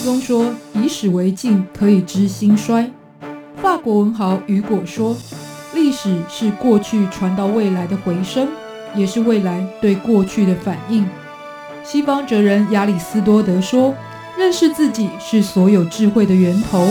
[0.00, 2.90] 宗说：“以史为镜，可以知兴衰。”
[3.60, 5.16] 法国文豪雨果说
[5.74, 8.48] ：“历史是过去传到未来的回声，
[8.94, 11.06] 也是未来对过去的反应。”
[11.84, 13.94] 西方哲人亚里斯多德说
[14.38, 16.86] ：“认识自己是所有智慧的源头。”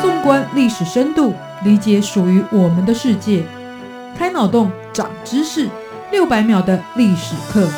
[0.00, 1.34] 纵观历史深度，
[1.64, 3.42] 理解属于我们的世界，
[4.16, 5.68] 开脑洞，长知识，
[6.10, 7.68] 六百秒的历史课。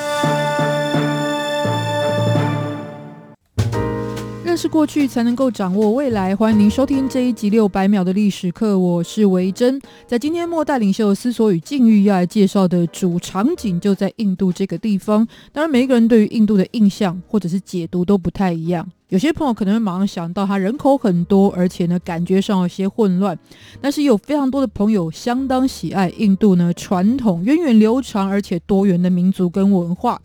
[4.55, 6.37] 认识过去，才能够掌握未来。
[6.37, 9.81] 欢迎您收听这一集六百秒的历史课，我是维珍。
[10.07, 15.27] 在今天末代领袖思索与境遇要来介绍的主场景就在印度这个地方。
[15.51, 18.89] 当然，每一个人对于印度的印象或者是解读都不太一样。
[19.09, 23.37] 有些朋友可能会马上想到，它人口很多，而且呢，感觉上有些混乱。
[23.81, 30.23] 但是有非常多的朋友相当喜爱印度呢，传统源远流长而且多元的民族跟文化。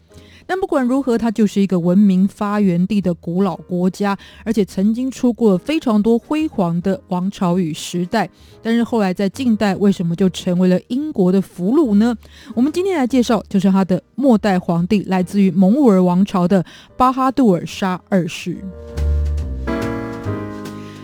[0.49, 8.27] 但不管如何，它就是一个文明发源地的古老国家，而且曾经出过非常多辉煌的王朝与时代。
[8.60, 12.18] 但是后来在近代，为什么就成为了英国的俘虏呢？
[12.55, 16.66] 我们今天来介绍，就是他的末代皇帝，来自于蒙古尔王朝的
[16.98, 18.57] 巴哈杜尔沙二世。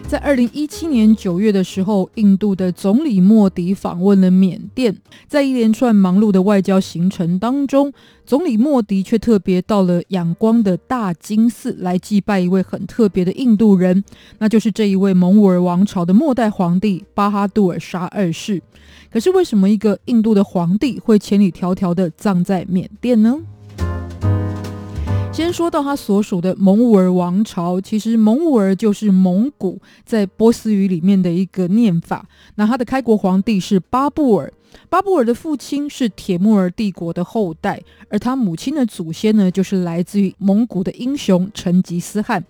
[0.08, 4.96] 在二零一七年九月的时候，印度的总理莫迪访问了缅甸，
[5.28, 7.92] 在一连串忙碌的外交行程当中，
[8.24, 14.04] 总理莫迪却特别到了仰光的大金寺来祭拜一位很特别的印度人，
[14.38, 18.62] 那就是这一位蒙兀儿王朝的末代皇帝巴哈杜尔沙二世。
[19.12, 23.40] 可是为什么一个印度的皇帝会千里迢迢的葬在缅甸呢？
[25.36, 32.26] 先说到他所属的蒙吾尔王朝，其实蒙吾尔就是蒙古在波斯语里面的一个念法。
[32.56, 34.54] 那他的开国皇帝是巴布尔。
[34.90, 42.44] 巴布尔的父亲是铁木儿帝国的后代，而他母亲的祖先呢，就是来自于蒙古的英雄成吉思汗，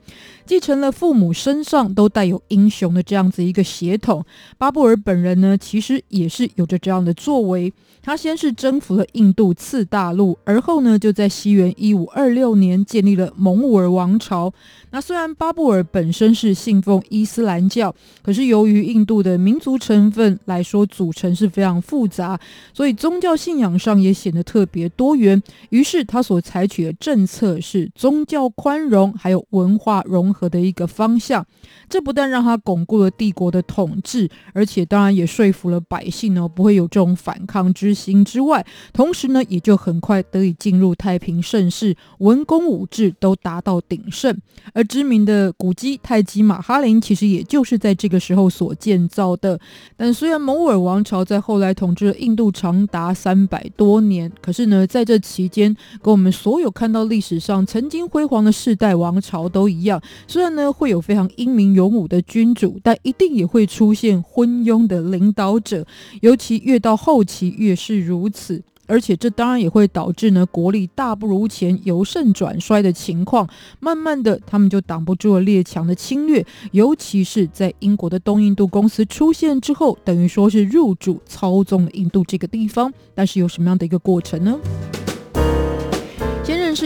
[0.45, 4.23] 继承了父母身上都带有英雄的这样子一个血统。
[4.57, 7.73] 巴布尔本人呢，其实也是有着这样的作为。
[8.01, 14.53] 他先是征服了印度次大陆，而后呢，就在西元一五二六年建立了蒙兀尔王朝。
[14.91, 22.39] 那虽然巴布尔本身是信奉伊斯兰教，可是由于印度的民族成分来说，组成是非常复杂，杂
[22.73, 25.41] 所以宗教信仰上也显得特别多元。
[25.69, 31.45] 于是他所采取的政策是宗教宽容，还有文化融合的一个方向。
[31.89, 37.95] 这不但让他巩固了帝国的统治，而且当然也说服了百姓呢，不会有这种反抗之。
[37.95, 44.37] 心之外，同时呢，也就很快得以进入太平盛世，文公武治都达到鼎盛。
[44.73, 49.57] 而知名的古迹泰姬玛哈林，其实也就是在这个时候所建造的。
[49.95, 65.85] 但虽然蒙兀王朝在后来统治了印度长达三百多年，可是呢，在这期间，跟我们所有看到历史上曾经辉煌的世代王朝都一样，虽然呢会有非常英明勇武的君主，但一定也会出现昏庸的领导者，
[66.19, 67.73] 尤其越到后期越。
[67.85, 73.47] 是如此，而且这当然也会导致呢国力大不如前，由盛转衰的情况。
[73.79, 82.93] 慢慢的，他们就挡不住了列强的侵略，尤其是在英国的东印度公司出现之后，等于说是入主操纵了印度这个地方。
[83.13, 84.59] 但是有什么样的一个过程呢？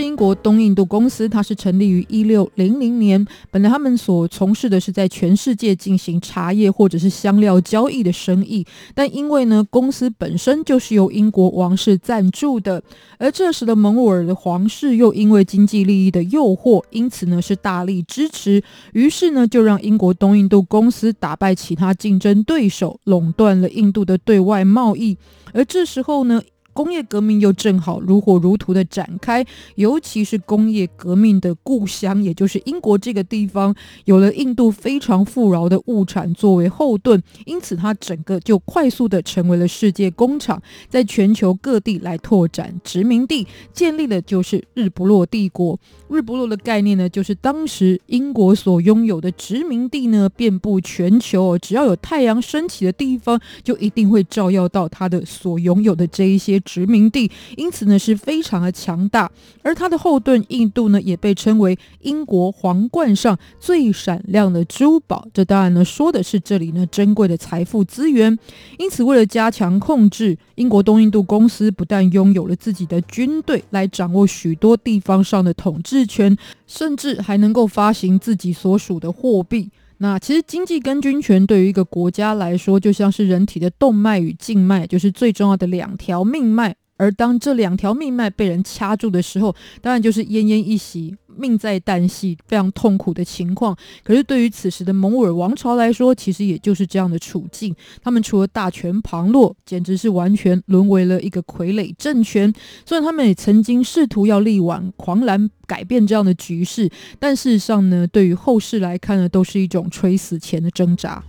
[0.09, 3.23] 英国东印度公司，它是成立于一六零零年。
[3.51, 8.65] 本来他们所从事的是在全世界进行茶叶或者是香料交易的生意，
[8.95, 12.81] 但因为呢，公司本身就是由英国王室赞助的，
[13.19, 25.15] 而这时的蒙兀儿的皇室又因为经济利益的诱惑，因此呢是大力支持，于是呢就让英国东印度公司打败其他竞争对手，垄断了印度的对外贸易。
[25.53, 26.41] 而这时候呢，
[26.79, 29.45] 工业革命又正好如火如荼的展开，
[29.75, 33.75] 尤其是工业革命的故乡，也就是英国这个地方，
[34.05, 45.77] 有了印度非常富饶的物产作为后盾，因此它整个就快速的成为了世界工厂，在全球各地来拓展殖民地，建立的就是日不落帝国。
[46.09, 56.57] 日不落的概念呢，就是当时英国所拥有的殖民地呢，遍布全球，只要有太阳升起的地方，就一定会照耀到它的所拥有的这一些。
[56.69, 59.31] 殖民地，因此呢是非常的强大，
[59.63, 65.27] 而它的后盾印度呢也被称为英国皇冠上最闪亮的珠宝。
[65.33, 68.37] 这当然呢说的是这里呢珍贵的财富资源。
[68.77, 76.37] 因此，为了加强控制，英国东印度公司不但拥有了自己的军队来掌握许多地方上的统治权，
[76.67, 79.71] 甚至还能够发行自己所属的货币。
[80.01, 86.75] 那其实经济跟军权对于一个国家来说，就像是人体的动脉与静脉，就是最重要的两条命脉。
[86.99, 91.15] 而当这两条命脉被人掐住的时候，当然就是奄奄一息。
[91.37, 93.73] 命在旦夕，非常痛苦的情况。
[94.03, 97.73] 可是对于此时的蒙古尔王朝来说，其实也就是这样的处境。
[98.03, 102.53] 他们除了大权旁落，简直是完全沦为了一个傀儡政权。
[102.85, 111.23] 虽然他们也曾经试图要力挽狂澜，改变这样的局势，但事实上呢，对于后世来看呢，都是一种垂死前的挣扎。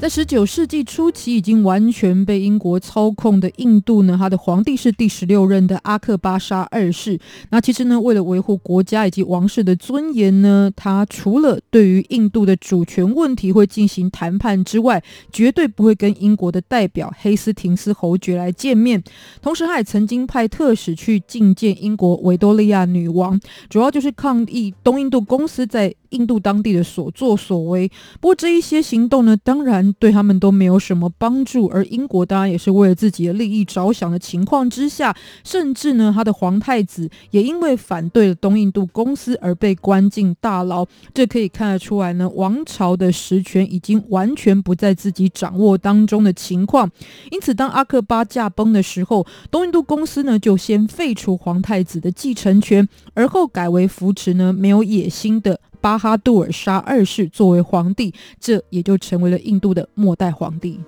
[0.00, 7.18] 在十九世纪初期，已经完全被英国操控的印度呢，他的皇帝是第十六任的阿克巴沙二世。
[7.50, 15.02] 那其实呢，为了维护国家以及王室的尊严呢，他除了对于印度的主权问题会进行谈判之外，
[15.32, 19.02] 绝对不会跟英国的代表黑斯廷斯侯爵来见面。
[19.42, 27.90] 同时，他也曾经派特使去觐见英国维多利亚女王，主要就是抗议东印度公司在印度当地的所作所为，
[28.20, 31.66] 不过这一些行动呢，当然对他们都没有什么帮助。
[31.66, 35.14] 而英国当然也是为了自己的利益着想的情况之下，
[35.44, 40.86] 甚至呢，他的皇太子也因为反对了东印度公司而被关进大牢。
[41.12, 46.90] 这可以看得出来呢，王朝的实权已经完全不在自己掌握当中的情况。
[47.30, 55.60] 因此，当阿克巴驾崩的时候，东印度公司呢就先废除皇太子的继承权，而后改为扶持呢没有野心的。
[55.80, 60.80] 巴哈杜尔沙二世作为皇帝，这也就成为了印度的末代皇帝。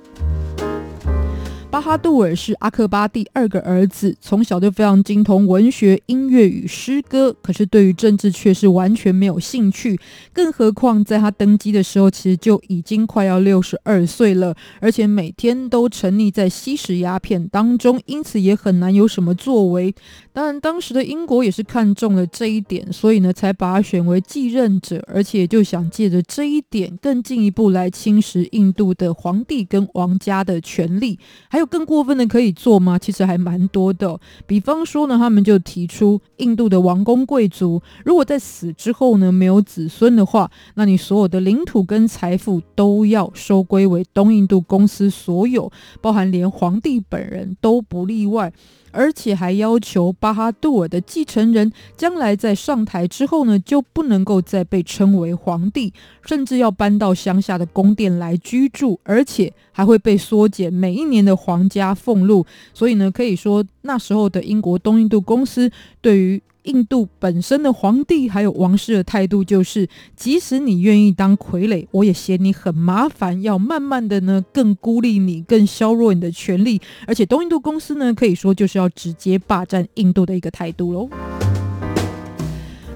[1.71, 9.97] 巴哈杜尔是阿克巴第二个儿子，从小就非常精通文学、音乐与诗歌，可是对于政治却是完全没有兴趣。
[10.33, 19.95] 更何况在他登基的时候，其实就已经快要六十二岁了，而且每天都沉溺在吸食鸦片当中，因此也很难有什么作为。
[20.33, 31.17] 当然，当时的英国也是看中了这一点，所以呢，才把他选为继任者，而且就想借着这一点，更进一步来侵蚀印度的皇帝跟王家的权力。
[31.49, 32.99] 还有更过分的可以做吗？
[32.99, 34.19] 其实还蛮多的。
[34.47, 45.71] 比方说呢，他们就提出，印度的王公贵族如果在死之后呢，没有子孙的话，那你所有的领土跟财富都要收归为东印度公司所有，
[46.01, 48.53] 包含连皇帝本人都不例外。
[48.93, 55.93] 而且还要求巴哈杜尔的继承人将来在上台之后呢，就不能够再被称为皇帝，
[56.27, 62.45] 甚至要搬到乡下的宫殿来居住，而且还会被缩减每一年的皇家俸禄。
[62.73, 65.71] 所以呢，可以说那时候的英国东印度公司
[66.01, 76.81] 对于印度本身的皇帝还有王室的态度就是，即使你愿意当傀儡，我也嫌你很麻烦，要慢慢的呢更孤立你，更削弱你的权利。
[77.07, 81.09] 而且东印度公司呢，可以说就是要直接霸占印度的一个态度喽。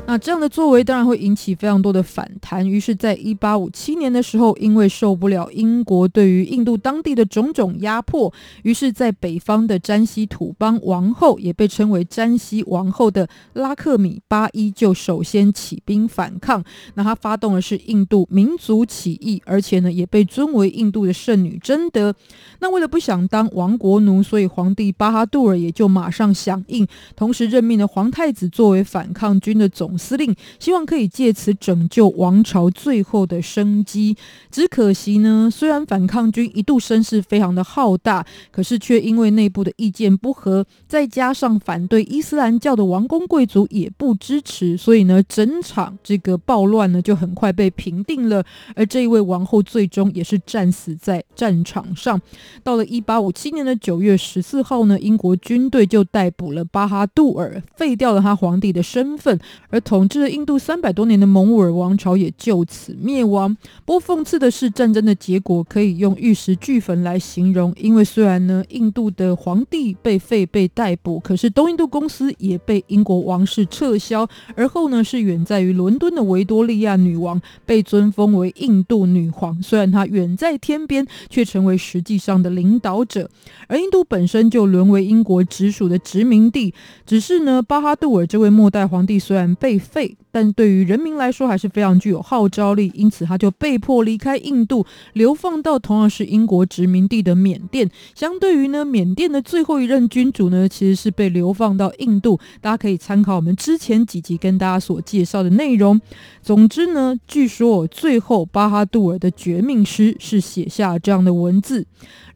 [0.06, 8.33] 那这样的作为当然会引起非常多的反弹，于是，在一八五七年的时候，因为受不了英国对于印度当地的种种压迫，
[8.65, 16.62] 于是，在北方的詹西土邦王后，也被称为詹西王后的拉克米巴伊，就首先起兵反抗。
[16.95, 22.15] 那她发动的是印度民族起义，而且呢，也被尊为印度的圣女贞德。
[22.61, 26.87] 那为了不想当亡国奴，所以皇帝巴哈杜尔也就马上响应，
[27.17, 34.17] 同时任命了皇太子作为反抗军的总司令，希望可以借此拯救王朝最后的生机。
[34.50, 48.44] 只可惜呢，虽然反抗军一度声势非常的浩大，可是却因为内部的意见不合，再加上反对伊斯兰教的王公贵族也不支持，所以呢，整场这个暴乱呢就很快被平定了。
[48.74, 52.20] 而这一位王后最终也是战死在战场上。
[52.63, 59.39] 到了一八五七年的九月十四号呢，英国军队就逮捕了巴哈杜尔，废掉了他皇帝的身份，
[59.70, 63.55] 而统治了印度三百多年的蒙古尔王朝也就此灭亡。
[63.84, 67.72] 不过讽刺的是，战争的结果可以用玉石俱焚来形容。
[67.76, 74.26] 因为虽然呢，印度的皇帝被废被逮捕，可是东印度公司也被英国王室撤销。
[74.56, 79.62] 而后呢，是远在于伦敦的维多利亚女王被尊封为印度女皇。
[79.62, 83.29] 虽然她远在天边，却成为实际上的领导者。
[83.69, 86.72] 而印度本身就沦为英国直属的殖民地。
[87.05, 97.90] 只是呢，巴哈杜尔这位末代皇帝虽然被废，但对于人民来说还是非常具有号召力，因此他就被迫离开印度，流放到同样是英国殖民地的缅甸。
[98.14, 102.38] 相对于呢，缅甸的最后一任君主呢，其实是被流放到印度。
[102.60, 106.00] 大家可以参考我们之前几集跟大家所介绍的内容。
[106.43, 111.86] 总之呢，据说最后巴哈杜尔的绝命诗是写下这样的文字：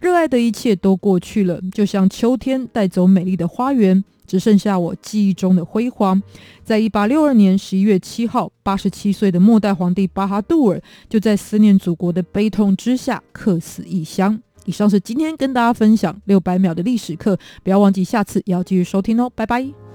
[0.00, 4.04] 热爱的一切都过去了，就像秋天带走美丽的花园。
[4.28, 6.22] 只剩下我记忆中的辉煌。
[6.62, 14.40] 在一八六二年十一月七号，八十七岁的末代皇帝巴哈杜尔就在思念祖国的悲痛之下客死异乡。
[14.66, 19.87] 以上是今天跟大家分享六百秒的历史课，不要忘记下次也要继续收听哦，拜拜。